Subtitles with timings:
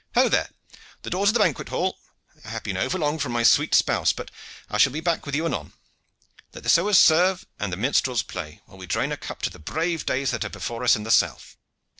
[0.15, 0.49] "Ho, there!
[1.03, 1.99] the doors of the banquet hall!
[2.43, 4.31] I have been over long from my sweet spouse but
[4.67, 5.73] I shall be back with you anon.
[6.55, 9.59] Let the sewers serve and the minstrels play, while we drain a cup to the
[9.59, 11.55] brave days that are before us in the south!"